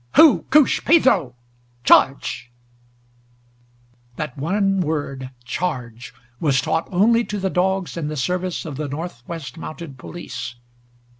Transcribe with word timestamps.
"Hoo 0.15 0.45
koosh, 0.49 0.83
Pedro 0.83 1.35
charge!" 1.83 2.51
That 4.15 4.35
one 4.35 4.79
word 4.81 5.29
charge 5.45 6.11
was 6.39 6.59
taught 6.59 6.87
only 6.91 7.23
to 7.25 7.37
the 7.37 7.51
dogs 7.51 7.95
in 7.95 8.07
the 8.07 8.17
service 8.17 8.65
of 8.65 8.77
the 8.77 8.87
Northwest 8.87 9.59
Mounted 9.59 9.99
Police. 9.99 10.55